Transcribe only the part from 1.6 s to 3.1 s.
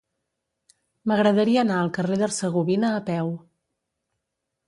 anar al carrer d'Hercegovina a